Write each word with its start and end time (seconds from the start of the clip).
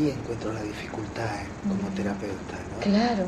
ahí 0.00 0.10
encuentro 0.10 0.52
la 0.52 0.62
dificultad 0.62 1.28
como 1.68 1.88
terapeuta, 1.94 2.56
¿no? 2.72 2.80
Claro. 2.80 3.24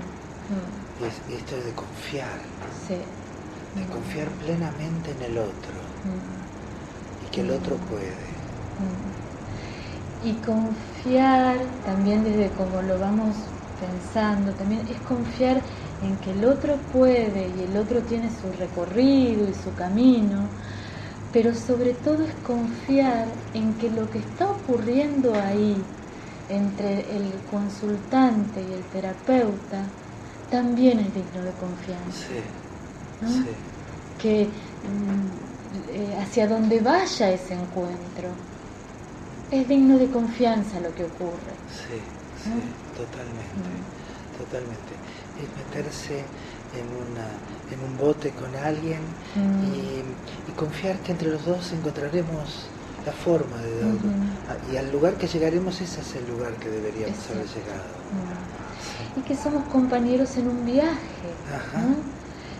Y 1.01 1.05
es- 1.05 1.39
esto 1.41 1.57
es 1.57 1.67
de 1.67 1.73
confiar, 1.73 2.39
Sí. 2.87 2.95
de 3.75 3.87
confiar 3.87 4.29
plenamente 4.29 5.11
en 5.13 5.23
el 5.23 5.39
otro 5.39 5.73
y 7.25 7.31
que 7.31 7.41
el 7.43 7.51
otro 7.51 7.77
puede. 7.77 8.33
Y 10.25 10.33
confiar 10.35 11.59
también 11.85 12.25
desde 12.25 12.51
como 12.51 12.81
lo 12.83 12.99
vamos 12.99 13.35
pensando, 13.81 14.53
también 14.53 14.87
es 14.89 15.01
confiar 15.01 15.61
en 16.03 16.17
que 16.19 16.31
el 16.31 16.45
otro 16.45 16.77
puede 16.93 17.49
y 17.49 17.65
el 17.65 17.77
otro 17.77 18.01
tiene 18.03 18.31
su 18.31 18.51
recorrido 18.53 19.49
y 19.49 19.55
su 19.55 19.75
camino, 19.75 20.49
pero 21.33 21.55
sobre 21.55 21.95
todo 21.95 22.23
es 22.23 22.35
confiar 22.47 23.27
en 23.55 23.75
que 23.75 23.91
lo 23.91 24.09
que 24.11 24.19
está 24.21 24.47
ocurriendo 24.51 25.35
ahí 25.35 25.83
entre 26.49 27.17
el 27.17 27.33
consultante 27.51 28.61
y 28.61 28.73
el 28.73 28.83
terapeuta 28.85 29.85
también 30.51 30.99
es 31.01 31.15
digno 31.15 31.43
de 31.43 31.53
confianza. 31.53 32.27
Sí, 32.29 32.41
¿no? 33.21 33.29
sí, 33.31 33.51
que 34.21 34.45
mm, 34.47 35.91
eh, 35.91 36.17
hacia 36.21 36.47
donde 36.47 36.81
vaya 36.81 37.31
ese 37.31 37.55
encuentro 37.55 38.29
es 39.51 39.69
digno 39.69 39.99
de 39.99 40.09
confianza 40.11 40.81
lo 40.81 40.95
que 40.95 41.05
ocurre. 41.05 41.55
sí, 41.69 41.99
sí, 42.43 42.51
¿No? 42.51 42.57
totalmente, 42.97 43.71
totalmente. 44.39 44.93
Es 45.41 45.49
meterse 45.57 46.25
en, 46.79 46.87
una, 46.97 47.27
en 47.71 47.83
un 47.85 47.97
bote 47.99 48.31
con 48.33 48.55
alguien 48.57 49.01
Mm. 49.35 49.65
y, 49.65 50.51
y 50.51 50.53
confiar 50.55 50.99
que 51.01 51.13
entre 51.13 51.29
los 51.31 51.45
dos 51.45 51.73
encontraremos 51.73 52.67
la 53.07 53.13
forma 53.13 53.57
de 53.59 53.77
darlo. 53.81 54.01
Ah, 54.49 54.73
Y 54.73 54.77
al 54.77 54.91
lugar 54.93 55.15
que 55.15 55.27
llegaremos 55.27 55.81
ese 55.81 56.01
es 56.01 56.15
el 56.17 56.29
lugar 56.29 56.53
que 56.55 56.69
deberíamos 56.69 57.19
haber 57.31 57.47
llegado. 57.47 57.93
Y 59.17 59.21
que 59.23 59.37
somos 59.37 59.65
compañeros 59.69 60.37
en 60.37 60.49
un 60.49 60.65
viaje. 60.65 61.29
Ajá. 61.55 61.83
¿no? 61.83 61.97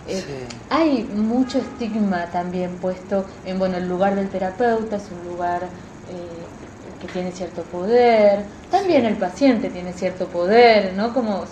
Eh, 0.07 0.21
Sí. 0.21 0.57
Hay 0.69 1.03
mucho 1.15 1.59
estigma 1.59 2.25
también 2.31 2.75
puesto 2.81 3.25
en, 3.45 3.57
bueno, 3.57 3.77
el 3.77 3.87
lugar 3.87 4.15
del 4.15 4.27
terapeuta 4.29 4.97
es 4.97 5.03
un 5.09 5.31
lugar 5.31 5.63
eh, 5.63 6.99
que 6.99 7.07
tiene 7.07 7.31
cierto 7.31 7.63
poder, 7.63 8.43
también 8.69 9.05
el 9.05 9.15
paciente 9.15 9.69
tiene 9.69 9.93
cierto 9.93 10.27
poder, 10.27 10.93
¿no? 10.93 11.13
Como 11.13 11.45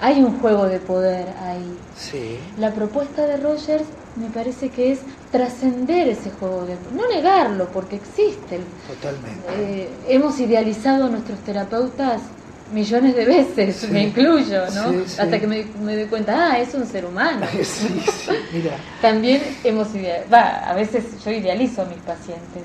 hay 0.00 0.22
un 0.24 0.40
juego 0.40 0.66
de 0.66 0.80
poder 0.80 1.28
ahí. 1.40 1.78
Sí, 1.96 2.40
La 2.58 2.72
propuesta 2.72 3.26
de 3.26 3.36
Rogers 3.36 3.84
me 4.16 4.30
parece 4.30 4.70
que 4.70 4.92
es 4.92 5.00
trascender 5.32 6.08
ese 6.08 6.30
juego 6.30 6.64
de 6.66 6.76
no 6.94 7.08
negarlo 7.08 7.68
porque 7.72 7.96
existe. 7.96 8.60
totalmente. 8.86 9.42
Eh, 9.58 9.88
hemos 10.08 10.38
idealizado 10.40 11.06
a 11.06 11.08
nuestros 11.08 11.38
terapeutas 11.40 12.20
millones 12.72 13.14
de 13.14 13.24
veces, 13.24 13.76
Sí. 13.76 13.88
me 13.88 14.04
incluyo, 14.04 14.60
¿no? 14.74 14.90
Sí, 14.90 15.02
sí. 15.06 15.20
Hasta 15.20 15.38
que 15.38 15.46
me, 15.46 15.64
me 15.82 15.96
doy 15.96 16.06
cuenta, 16.06 16.52
ah, 16.52 16.58
es 16.58 16.72
un 16.74 16.86
ser 16.86 17.04
humano. 17.04 17.46
sí, 17.62 17.62
sí, 17.62 18.32
mira. 18.52 18.70
También 19.02 19.42
hemos 19.64 19.94
idealizado, 19.94 20.30
va, 20.32 20.70
a 20.70 20.74
veces 20.74 21.22
yo 21.24 21.30
idealizo 21.30 21.82
a 21.82 21.84
mis 21.86 21.98
pacientes. 21.98 22.62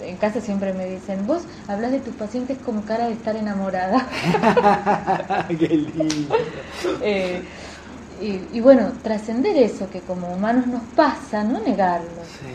En 0.00 0.16
casa 0.16 0.40
siempre 0.40 0.72
me 0.74 0.86
dicen, 0.86 1.26
vos 1.26 1.42
hablas 1.66 1.90
de 1.92 1.98
tus 2.00 2.14
pacientes 2.14 2.58
con 2.58 2.82
cara 2.82 3.06
de 3.06 3.14
estar 3.14 3.36
enamorada. 3.36 4.06
Qué 5.48 5.68
lindo. 5.68 6.34
Eh, 7.02 7.42
y, 8.24 8.48
y 8.56 8.60
bueno, 8.60 8.92
trascender 9.02 9.56
eso 9.56 9.90
que 9.90 10.00
como 10.00 10.32
humanos 10.32 10.66
nos 10.66 10.82
pasa, 10.96 11.44
no 11.44 11.60
negarlo. 11.60 12.08
Sí, 12.40 12.46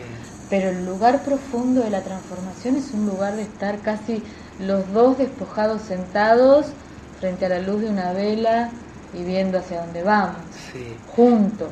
Pero 0.49 0.69
el 0.69 0.85
lugar 0.85 1.23
profundo 1.23 1.81
de 1.81 1.91
la 1.91 2.01
transformación 2.01 2.75
es 2.75 2.91
un 2.93 3.05
lugar 3.05 3.35
de 3.35 3.43
estar 3.43 3.79
casi 3.81 4.23
los 4.59 4.91
dos 4.91 5.17
despojados 5.17 5.83
sentados 5.83 6.67
frente 7.19 7.45
a 7.45 7.49
la 7.49 7.59
luz 7.59 7.81
de 7.81 7.89
una 7.89 8.13
vela 8.13 8.71
y 9.13 9.23
viendo 9.23 9.59
hacia 9.59 9.81
dónde 9.81 10.03
vamos, 10.03 10.37
sí. 10.71 10.95
juntos. 11.15 11.71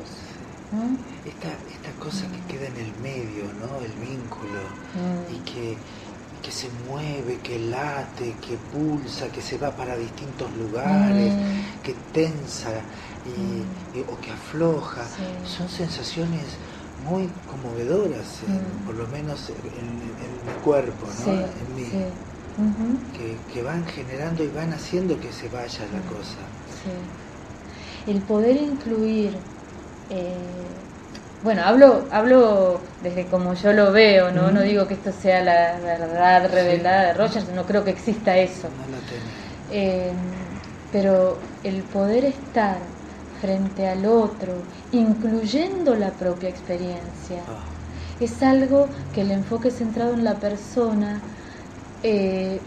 ¿no? 0.70 0.96
Esta, 1.28 1.48
esta 1.72 1.90
cosa 1.98 2.26
que 2.30 2.52
queda 2.52 2.66
en 2.66 2.76
el 2.76 2.92
medio, 3.02 3.44
¿no? 3.60 3.84
El 3.84 3.92
vínculo. 3.94 4.60
Mm. 4.94 5.34
Y 5.34 5.38
que, 5.40 5.76
que 6.42 6.50
se 6.52 6.68
mueve, 6.86 7.38
que 7.42 7.58
late, 7.58 8.36
que 8.40 8.56
pulsa, 8.56 9.30
que 9.32 9.40
se 9.42 9.58
va 9.58 9.74
para 9.76 9.96
distintos 9.96 10.54
lugares, 10.56 11.34
Mm. 11.34 11.82
que 11.82 11.94
tensa 12.12 12.82
y, 13.24 13.66
y- 13.98 14.04
o 14.06 14.20
que 14.20 14.30
afloja. 14.30 15.04
Sí. 15.06 15.22
Son 15.56 15.68
sensaciones 15.68 16.44
muy 17.04 17.28
conmovedoras, 17.46 18.42
Mm. 18.46 18.86
por 18.86 18.94
lo 18.94 19.06
menos 19.08 19.50
en, 19.50 19.88
en 20.24 20.32
mi 20.46 20.52
cuerpo, 20.64 21.06
¿no? 21.06 21.12
Sí, 21.24 21.30
en 21.60 21.74
mí. 21.74 21.84
sí. 21.84 22.04
Que, 23.16 23.38
que 23.52 23.62
van 23.62 23.86
generando 23.86 24.42
y 24.44 24.48
van 24.48 24.72
haciendo 24.72 25.18
que 25.20 25.32
se 25.32 25.48
vaya 25.48 25.84
la 25.92 25.98
Mm. 26.00 26.14
cosa. 26.14 26.38
sí. 26.84 26.90
El 28.10 28.22
poder 28.22 28.56
incluir, 28.56 29.38
eh, 30.10 30.87
bueno, 31.42 31.62
hablo, 31.64 32.08
hablo 32.10 32.80
desde 33.02 33.26
como 33.26 33.54
yo 33.54 33.72
lo 33.72 33.92
veo, 33.92 34.30
¿no? 34.32 34.50
Mm. 34.50 34.54
No 34.54 34.60
digo 34.62 34.86
que 34.88 34.94
esto 34.94 35.12
sea 35.12 35.42
la 35.42 35.78
verdad 35.78 36.48
Sí. 36.48 36.54
revelada 36.54 37.02
de 37.06 37.14
Rogers, 37.14 37.48
no 37.50 37.64
creo 37.64 37.84
que 37.84 37.90
exista 37.90 38.36
eso. 38.36 38.68
No. 38.68 38.98
Eh, 39.70 40.12
pero 40.92 41.38
el 41.62 41.82
poder 41.82 42.24
estar 42.24 42.78
frente 43.40 43.86
al 43.86 44.06
otro, 44.06 44.62
incluyendo 44.92 45.94
la 45.94 46.10
propia 46.10 46.48
experiencia, 46.48 47.42
Ah, 47.46 47.60
es 48.20 48.42
algo 48.42 48.88
que 49.12 49.20
el 49.20 49.30
enfoque 49.30 49.70
centrado 49.70 50.14
en 50.14 50.24
la 50.24 50.34
persona 50.40 51.20
eh, 52.02 52.60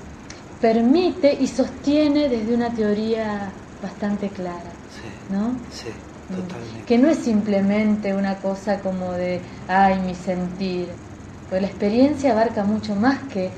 permite 0.62 1.34
y 1.34 1.48
sostiene 1.48 2.30
desde 2.30 2.54
una 2.54 2.70
teoría 2.74 3.52
bastante 3.82 4.30
clara, 4.30 4.72
sí, 4.90 5.08
¿no? 5.30 5.56
sí. 5.72 5.90
Totalmente. 6.32 6.84
Que 6.86 6.98
no 6.98 7.10
es 7.10 7.20
simplemente 7.20 8.14
una 8.14 8.40
cosa 8.42 8.82
como 8.82 9.14
de, 9.14 9.44
ay, 9.68 10.00
mi 10.02 10.16
sentir, 10.16 10.96
porque 11.48 11.62
la 11.62 11.68
experiencia 11.68 12.32
abarca 12.32 12.64
mucho 12.64 12.96
más 12.96 13.24
que 13.32 13.54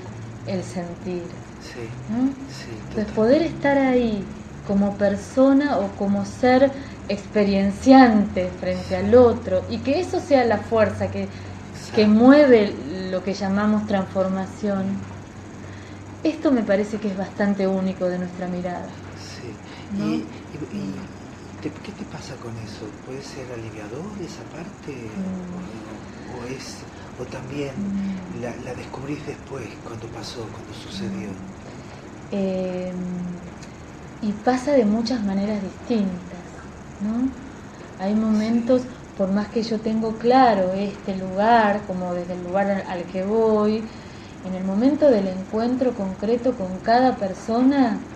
el 0.45 0.63
sentir. 0.63 1.29
Sí, 1.59 1.81
¿no? 2.07 2.35
sí, 2.49 2.71
Entonces 2.89 3.13
poder 3.13 3.41
estar 3.41 3.77
ahí 3.77 4.27
como 4.63 4.97
persona 4.97 5.77
o 5.79 5.95
como 5.95 6.25
ser 6.25 6.71
experienciante 7.07 8.51
frente 8.51 8.95
al 8.95 9.15
otro 9.15 9.65
y 9.69 9.79
que 9.79 9.99
eso 9.99 10.19
sea 10.19 10.45
la 10.45 10.59
fuerza 10.59 11.09
que, 11.11 11.29
que 11.93 12.07
mueve 12.07 13.09
lo 13.11 13.23
que 13.23 13.33
llamamos 13.33 13.87
transformación, 13.87 15.01
esto 16.23 16.51
me 16.51 16.63
parece 16.63 16.99
que 16.99 17.09
es 17.09 17.17
bastante 17.17 17.67
único 17.67 18.07
de 18.07 18.17
nuestra 18.19 18.47
mirada. 18.47 18.93
Sí. 19.15 19.57
¿no? 19.89 20.05
¿Y, 20.51 20.57
y- 20.57 20.69
y 20.71 21.09
te- 21.63 21.81
qué 21.83 21.91
te 21.93 22.05
pasa 22.05 22.39
con 22.39 22.57
eso? 22.57 22.85
¿Puede 23.05 23.21
ser 23.23 23.51
aliviador 23.51 24.21
esa 24.21 24.43
parte? 24.49 24.93
Mm. 25.17 25.83
¿O, 26.27 26.39
o 26.39 26.45
es, 26.45 26.65
o 27.17 27.25
también 27.25 27.73
Mm. 27.77 28.41
la, 28.41 28.55
la 28.57 28.73
descubrís 28.75 29.25
después, 29.25 29.69
cuando 29.83 30.07
pasó, 30.11 30.51
cuando 30.51 30.73
sucedió? 30.73 31.31
Eh, 32.31 32.93
y 34.21 34.33
pasa 34.33 34.73
de 34.73 34.85
muchas 34.85 35.23
maneras 35.23 35.61
distintas, 35.61 36.45
¿no? 36.99 37.29
Hay 37.97 38.15
momentos, 38.15 38.87
por 39.15 39.31
más 39.31 39.49
que 39.49 39.61
yo 39.63 39.81
tengo 39.81 40.17
claro 40.17 40.73
este 40.73 41.15
lugar, 41.15 41.85
como 41.85 42.13
desde 42.13 42.33
el 42.33 42.43
lugar 42.43 42.69
al- 42.71 42.85
al 42.87 43.07
que 43.07 43.23
voy, 43.23 43.89
en 44.43 44.55
el 44.55 44.63
momento 44.63 45.09
del 45.11 45.27
encuentro 45.27 45.95
concreto 45.95 46.55
con 46.55 46.79
cada 46.79 47.17
persona, 47.19 48.07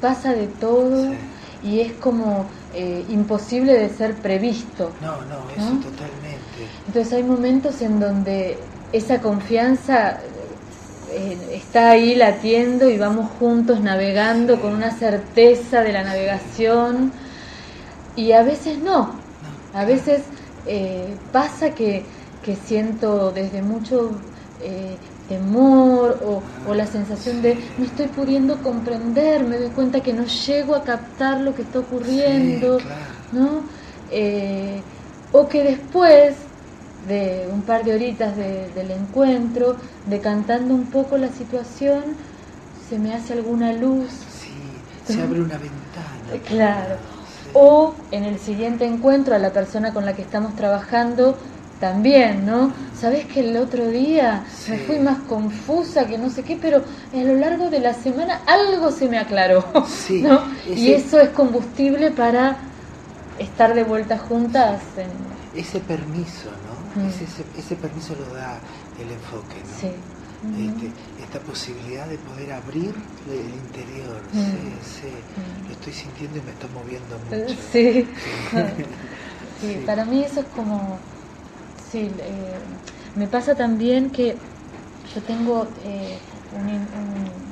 pasa 0.00 0.34
de 0.34 0.48
todo 0.48 1.12
Sí. 1.12 1.29
Y 1.62 1.80
es 1.80 1.92
como 1.94 2.48
eh, 2.74 3.04
imposible 3.10 3.74
de 3.74 3.88
ser 3.88 4.14
previsto. 4.16 4.92
No, 5.00 5.16
no, 5.22 5.50
eso 5.50 5.74
¿No? 5.74 5.80
totalmente. 5.80 6.68
Entonces 6.86 7.12
hay 7.12 7.22
momentos 7.22 7.80
en 7.82 8.00
donde 8.00 8.58
esa 8.92 9.20
confianza 9.20 10.18
eh, 11.12 11.50
está 11.52 11.90
ahí 11.90 12.14
latiendo 12.14 12.88
y 12.88 12.98
vamos 12.98 13.30
juntos 13.38 13.80
navegando 13.80 14.60
con 14.60 14.72
una 14.74 14.90
certeza 14.90 15.82
de 15.82 15.92
la 15.92 16.02
navegación 16.02 17.12
y 18.16 18.32
a 18.32 18.42
veces 18.42 18.78
no, 18.78 19.20
No. 19.72 19.78
a 19.78 19.84
veces 19.84 20.22
eh, 20.66 21.16
pasa 21.32 21.74
que, 21.74 22.04
que 22.42 22.56
siento 22.56 23.30
desde 23.32 23.62
mucho 23.62 24.10
eh, 24.62 24.96
temor 25.30 26.18
o, 26.24 26.42
o, 26.68 26.74
la 26.74 26.86
sensación 26.86 27.40
de 27.40 27.56
no 27.78 27.84
estoy 27.84 28.08
pudiendo 28.08 28.60
comprender, 28.64 29.44
me 29.44 29.58
doy 29.58 29.70
cuenta 29.70 30.00
que 30.00 30.12
no 30.12 30.24
llego 30.24 30.74
a 30.74 30.82
captar 30.82 31.40
lo 31.40 31.54
que 31.54 31.62
está 31.62 31.78
ocurriendo, 31.78 32.78
¿no? 33.30 33.62
Eh, 34.10 34.82
o 35.30 35.48
que 35.48 35.62
después 35.62 36.34
de 37.06 37.48
un 37.52 37.62
par 37.62 37.84
de 37.84 37.94
horitas 37.94 38.36
del 38.36 38.90
encuentro, 38.90 39.76
decantando 40.06 40.74
un 40.74 40.86
poco 40.86 41.16
la 41.16 41.28
situación, 41.28 42.02
se 42.88 42.98
me 42.98 43.14
hace 43.14 43.34
alguna 43.34 43.72
luz. 43.72 44.10
Sí, 44.10 45.14
se 45.14 45.22
abre 45.22 45.40
una 45.40 45.58
ventana. 45.58 46.44
Claro. 46.48 46.96
O 47.54 47.94
en 48.10 48.24
el 48.24 48.40
siguiente 48.40 48.84
encuentro 48.84 49.36
a 49.36 49.38
la 49.38 49.52
persona 49.52 49.94
con 49.94 50.04
la 50.04 50.14
que 50.14 50.22
estamos 50.22 50.56
trabajando 50.56 51.36
también, 51.80 52.44
¿no? 52.44 52.72
Sabes 52.94 53.24
que 53.24 53.40
el 53.40 53.56
otro 53.56 53.88
día 53.88 54.44
me 54.68 54.78
fui 54.78 54.98
más 54.98 55.18
confusa 55.20 56.06
que 56.06 56.18
no 56.18 56.28
sé 56.28 56.42
qué, 56.42 56.58
pero 56.60 56.84
a 57.12 57.16
lo 57.16 57.34
largo 57.36 57.70
de 57.70 57.80
la 57.80 57.94
semana 57.94 58.42
algo 58.46 58.92
se 58.92 59.08
me 59.08 59.18
aclaró, 59.18 59.64
sí, 59.88 60.20
¿no? 60.20 60.42
Y 60.68 60.92
eso 60.92 61.18
es 61.18 61.30
combustible 61.30 62.10
para 62.10 62.58
estar 63.38 63.74
de 63.74 63.84
vuelta 63.84 64.18
juntas. 64.18 64.82
Ese 65.56 65.80
permiso, 65.80 66.50
¿no? 66.66 67.02
Mm. 67.02 67.08
Ese, 67.58 67.76
permiso 67.76 68.14
lo 68.14 68.34
da 68.34 68.60
el 69.00 69.10
enfoque, 69.10 69.56
¿no? 69.64 69.80
Sí. 69.80 69.90
Este, 70.40 70.90
esta 71.22 71.38
posibilidad 71.40 72.06
de 72.06 72.16
poder 72.18 72.52
abrir 72.52 72.94
el 73.30 73.54
interior. 73.54 74.20
Mm. 74.32 74.38
Sí, 74.38 75.00
sí. 75.00 75.06
Mm. 75.06 75.66
Lo 75.66 75.72
estoy 75.72 75.92
sintiendo 75.92 76.38
y 76.38 76.42
me 76.42 76.50
está 76.50 76.66
moviendo 76.68 77.18
mucho. 77.30 77.56
Sí. 77.72 78.06
sí. 79.60 79.82
Para 79.84 80.06
mí 80.06 80.24
eso 80.24 80.40
es 80.40 80.46
como 80.56 80.98
Sí, 81.90 82.08
eh, 82.20 82.60
me 83.16 83.26
pasa 83.26 83.56
también 83.56 84.10
que 84.12 84.36
yo 85.12 85.20
tengo 85.22 85.66
eh, 85.82 86.20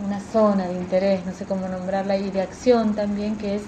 una 0.00 0.20
zona 0.20 0.68
de 0.68 0.74
interés, 0.74 1.26
no 1.26 1.32
sé 1.32 1.44
cómo 1.44 1.66
nombrarla, 1.66 2.16
y 2.16 2.30
de 2.30 2.40
acción 2.40 2.94
también, 2.94 3.36
que 3.36 3.56
es 3.56 3.62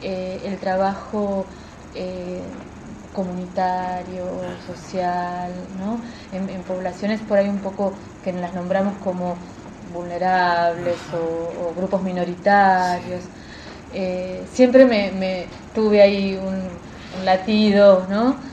eh, 0.00 0.42
el 0.44 0.58
trabajo 0.58 1.46
comunitario, 3.12 4.24
social, 4.64 5.52
¿no? 5.76 6.00
En, 6.30 6.62
poblaciones 6.62 7.20
por 7.20 7.38
ahí 7.38 7.48
un 7.48 7.58
poco 7.58 7.92
que 8.22 8.32
las 8.32 8.54
nombramos 8.54 8.94
como 9.02 9.36
vulnerables 9.92 11.00
o, 11.12 11.74
grupos 11.76 12.00
minoritarios. 12.04 13.24
siempre 14.46 14.86
me, 14.86 15.48
tuve 15.74 16.00
ahí 16.00 16.36
un, 16.36 16.70
un 17.18 17.24
latido, 17.24 18.06
¿no? 18.08 18.51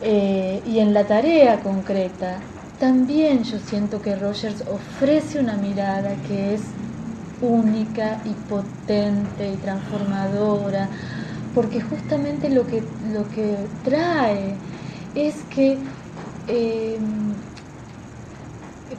Eh, 0.00 0.62
y 0.66 0.78
en 0.78 0.94
la 0.94 1.04
tarea 1.04 1.60
concreta, 1.60 2.38
también 2.78 3.42
yo 3.42 3.58
siento 3.58 4.00
que 4.00 4.14
Rogers 4.14 4.62
ofrece 4.70 5.40
una 5.40 5.56
mirada 5.56 6.14
que 6.28 6.54
es 6.54 6.62
única 7.40 8.20
y 8.24 8.30
potente 8.48 9.52
y 9.52 9.56
transformadora, 9.56 10.88
porque 11.54 11.80
justamente 11.80 12.48
lo 12.48 12.66
que, 12.66 12.82
lo 13.12 13.28
que 13.30 13.56
trae 13.84 14.54
es 15.16 15.34
que 15.54 15.78
eh, 16.46 16.98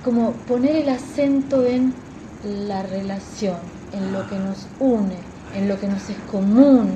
como 0.03 0.31
poner 0.47 0.75
el 0.75 0.89
acento 0.89 1.65
en 1.65 1.93
la 2.43 2.83
relación, 2.83 3.57
en 3.93 4.13
lo 4.13 4.27
que 4.27 4.37
nos 4.37 4.67
une, 4.79 5.17
en 5.55 5.67
lo 5.67 5.79
que 5.79 5.87
nos 5.87 6.09
es 6.09 6.17
común, 6.31 6.91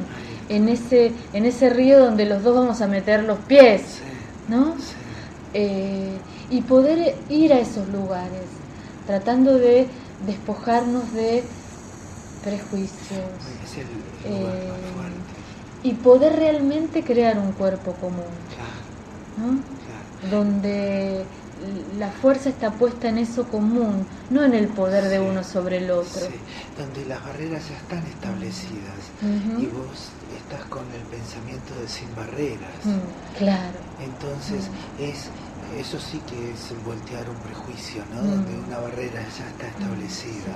en 0.49 0.69
ese, 0.69 1.13
en 1.33 1.45
ese 1.45 1.69
río 1.69 1.99
donde 1.99 2.25
los 2.25 2.43
dos 2.43 2.55
vamos 2.55 2.81
a 2.81 2.87
meter 2.87 3.23
los 3.23 3.39
pies, 3.39 3.99
¿no? 4.49 4.75
Eh, 5.53 6.17
y 6.49 6.61
poder 6.61 7.15
ir 7.29 7.53
a 7.53 7.59
esos 7.59 7.87
lugares, 7.89 8.47
tratando 9.07 9.57
de 9.57 9.87
despojarnos 10.25 11.13
de 11.13 11.43
prejuicios. 12.43 13.19
Eh, 14.25 14.69
y 15.83 15.93
poder 15.95 16.37
realmente 16.37 17.03
crear 17.03 17.37
un 17.37 17.51
cuerpo 17.51 17.91
común, 17.99 18.23
¿no? 19.37 19.59
donde 20.29 21.25
la 21.97 22.09
fuerza 22.09 22.49
está 22.49 22.71
puesta 22.71 23.09
en 23.09 23.17
eso 23.17 23.45
común, 23.45 24.05
no 24.29 24.43
en 24.43 24.53
el 24.53 24.67
poder 24.67 25.05
de 25.05 25.19
uno 25.19 25.43
sobre 25.43 25.77
el 25.77 25.91
otro. 25.91 26.21
donde 26.77 27.05
las 27.05 27.23
barreras 27.23 27.69
ya 27.69 27.77
están 27.77 28.03
establecidas 28.05 29.03
y 29.59 29.65
vos 29.67 30.09
estás 30.35 30.65
con 30.69 30.83
el 30.91 31.01
pensamiento 31.03 31.73
de 31.79 31.87
sin 31.87 32.13
barreras. 32.15 32.83
Mm, 32.83 33.37
claro. 33.37 33.79
Entonces 33.99 34.69
mm. 34.69 35.03
es 35.03 35.29
eso 35.79 35.99
sí 35.99 36.21
que 36.27 36.51
es 36.51 36.85
voltear 36.85 37.29
un 37.29 37.37
prejuicio, 37.37 38.03
¿no? 38.13 38.21
Mm. 38.21 38.29
Donde 38.29 38.59
una 38.67 38.79
barrera 38.79 39.21
ya 39.37 39.47
está 39.47 39.67
establecida. 39.67 40.53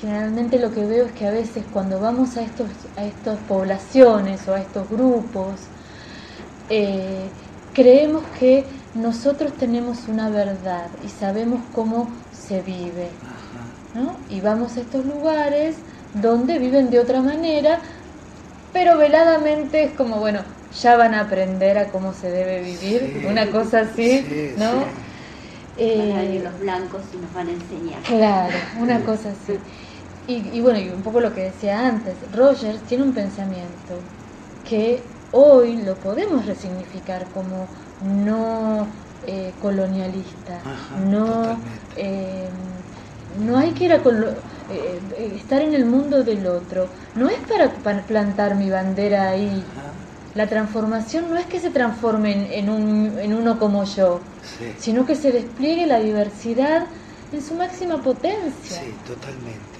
generalmente 0.00 0.58
lo 0.58 0.72
que 0.72 0.84
veo 0.84 1.06
es 1.06 1.12
que 1.12 1.26
a 1.26 1.30
veces 1.30 1.64
cuando 1.72 1.98
vamos 2.00 2.36
a 2.36 2.42
estos 2.42 2.68
a 2.96 3.04
estas 3.04 3.38
poblaciones 3.48 4.46
o 4.46 4.54
a 4.54 4.60
estos 4.60 4.88
grupos 4.88 5.54
eh, 6.68 7.28
creemos 7.72 8.22
que 8.38 8.64
nosotros 8.94 9.52
tenemos 9.54 10.08
una 10.08 10.28
verdad 10.28 10.88
y 11.04 11.08
sabemos 11.08 11.60
cómo 11.74 12.08
se 12.32 12.62
vive. 12.62 13.08
¿no? 13.94 14.16
Y 14.28 14.40
vamos 14.40 14.76
a 14.76 14.80
estos 14.80 15.06
lugares 15.06 15.76
donde 16.14 16.58
viven 16.58 16.90
de 16.90 16.98
otra 16.98 17.22
manera, 17.22 17.80
pero 18.72 18.98
veladamente 18.98 19.84
es 19.84 19.92
como, 19.92 20.18
bueno, 20.18 20.40
ya 20.80 20.96
van 20.96 21.14
a 21.14 21.20
aprender 21.20 21.78
a 21.78 21.88
cómo 21.90 22.12
se 22.12 22.30
debe 22.30 22.62
vivir, 22.62 23.24
una 23.28 23.50
cosa 23.50 23.80
así, 23.80 24.54
¿no? 24.58 24.84
Eh, 25.76 26.40
los 26.42 26.58
blancos 26.60 27.02
y 27.12 27.16
nos 27.16 27.32
van 27.32 27.48
a 27.48 27.52
enseñar. 27.52 28.02
Claro, 28.02 28.54
una 28.80 29.00
cosa 29.00 29.30
así. 29.30 29.58
Y, 30.26 30.56
y, 30.56 30.60
bueno, 30.60 30.78
y 30.78 30.88
un 30.88 31.02
poco 31.02 31.20
lo 31.20 31.34
que 31.34 31.42
decía 31.42 31.86
antes, 31.86 32.14
Rogers 32.32 32.80
tiene 32.82 33.04
un 33.04 33.12
pensamiento 33.12 34.00
que 34.68 35.02
hoy 35.32 35.76
lo 35.82 35.96
podemos 35.96 36.46
resignificar 36.46 37.26
como 37.34 37.66
no 38.00 38.88
eh, 39.26 39.54
colonialista, 39.60 40.60
no, 41.10 41.58
eh, 41.96 42.50
no 43.38 43.56
hay 43.56 43.70
que 43.72 43.84
ir 43.84 43.92
a 43.92 44.02
eh, 44.70 45.32
estar 45.34 45.62
en 45.62 45.74
el 45.74 45.86
mundo 45.86 46.22
del 46.24 46.46
otro, 46.46 46.88
no 47.14 47.28
es 47.28 47.38
para, 47.82 48.04
plantar 48.06 48.54
mi 48.54 48.68
bandera 48.68 49.30
ahí. 49.30 49.64
La 50.34 50.48
transformación 50.48 51.30
no 51.30 51.38
es 51.38 51.46
que 51.46 51.60
se 51.60 51.70
transforme 51.70 52.58
en, 52.58 52.68
un, 52.68 53.18
en 53.18 53.32
uno 53.34 53.58
como 53.58 53.84
yo, 53.84 54.20
sino 54.78 55.06
que 55.06 55.14
se 55.14 55.32
despliegue 55.32 55.86
la 55.86 56.00
diversidad 56.00 56.86
en 57.32 57.42
su 57.42 57.54
máxima 57.54 58.02
potencia. 58.02 58.82
Sí, 58.82 58.92
totalmente. 59.06 59.78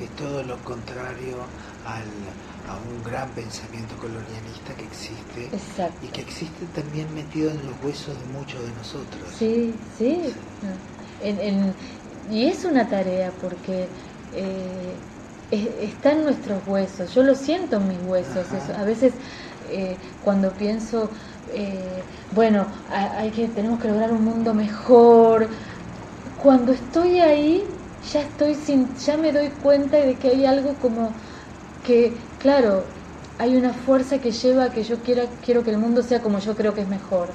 Es 0.00 0.10
todo 0.16 0.42
lo 0.42 0.56
contrario 0.64 1.36
al, 1.84 2.04
a 2.68 2.76
un 2.76 3.02
gran 3.04 3.30
pensamiento 3.30 3.96
colonialista 3.96 4.74
que 4.76 4.84
existe 4.84 5.50
y 6.02 6.06
que 6.08 6.20
existe 6.20 6.66
también 6.74 7.12
metido 7.14 7.50
en 7.50 7.64
los 7.66 7.74
huesos 7.84 8.18
de 8.18 8.26
muchos 8.26 8.60
de 8.62 8.72
nosotros. 8.72 9.22
Sí, 9.38 9.74
sí. 9.98 10.34
y 12.30 12.46
es 12.46 12.64
una 12.64 12.88
tarea 12.88 13.32
porque 13.40 13.86
eh, 14.34 14.94
está 15.80 16.12
en 16.12 16.24
nuestros 16.24 16.66
huesos, 16.66 17.14
yo 17.14 17.22
lo 17.22 17.34
siento 17.34 17.76
en 17.76 17.88
mis 17.88 18.00
huesos. 18.06 18.46
a 18.76 18.84
veces 18.84 19.14
eh, 19.70 19.96
cuando 20.24 20.50
pienso, 20.52 21.10
eh, 21.52 22.02
bueno, 22.32 22.66
hay 22.90 23.30
que, 23.30 23.48
tenemos 23.48 23.80
que 23.80 23.88
lograr 23.88 24.12
un 24.12 24.24
mundo 24.24 24.54
mejor, 24.54 25.48
cuando 26.42 26.72
estoy 26.72 27.20
ahí 27.20 27.64
ya 28.12 28.20
estoy 28.20 28.54
sin, 28.54 28.94
ya 28.96 29.16
me 29.16 29.32
doy 29.32 29.48
cuenta 29.62 29.96
de 29.96 30.14
que 30.16 30.28
hay 30.28 30.46
algo 30.46 30.74
como 30.74 31.12
que 31.84 32.12
claro, 32.40 32.84
hay 33.38 33.56
una 33.56 33.72
fuerza 33.72 34.18
que 34.18 34.32
lleva 34.32 34.64
a 34.64 34.70
que 34.70 34.82
yo 34.82 34.98
quiera, 35.00 35.24
quiero 35.44 35.62
que 35.62 35.70
el 35.70 35.78
mundo 35.78 36.02
sea 36.02 36.22
como 36.22 36.38
yo 36.38 36.54
creo 36.56 36.74
que 36.74 36.82
es 36.82 36.88
mejor. 36.88 37.28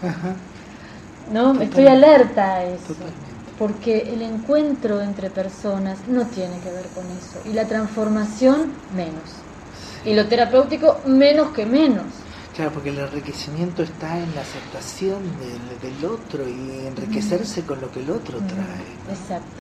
¿No? 1.32 1.60
Estoy 1.62 1.88
alerta 1.88 2.56
a 2.56 2.64
eso. 2.64 2.96
Porque 3.58 4.12
el 4.14 4.22
encuentro 4.24 5.02
entre 5.02 5.30
personas 5.30 6.00
no 6.08 6.26
tiene 6.26 6.58
que 6.60 6.72
ver 6.72 6.86
con 6.88 7.06
eso. 7.06 7.42
Y 7.46 7.54
la 7.54 7.68
transformación, 7.68 8.72
menos. 8.96 9.42
Y 10.04 10.16
lo 10.16 10.26
terapéutico, 10.26 11.00
menos 11.06 11.52
que 11.52 11.66
menos. 11.66 12.06
Claro, 12.56 12.72
porque 12.72 12.90
el 12.90 13.00
enriquecimiento 13.00 13.84
está 13.84 14.18
en 14.18 14.34
la 14.36 14.42
aceptación 14.42 15.20
del, 15.82 16.06
otro 16.06 16.48
y 16.48 16.88
enriquecerse 16.88 17.64
con 17.64 17.80
lo 17.80 17.92
que 17.92 18.02
el 18.02 18.10
otro 18.10 18.40
trae. 18.40 19.16
Exacto. 19.16 19.58